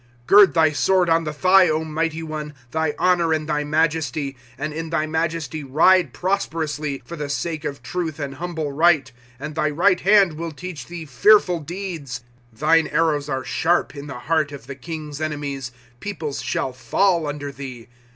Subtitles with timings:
[0.23, 4.73] ^ Gird thy sword on the thigh, Mighty One, Thy honor and thy majesty;* And
[4.73, 9.69] in thy majesty ride prosperously, For the sake of truth and humble right, And thy
[9.69, 12.21] right hand will teach thee fearful deeds.
[12.55, 17.27] ^ Thine arrows are sharp, In the hearts of the king's enemies; Peoples shall fall
[17.27, 17.87] under thee.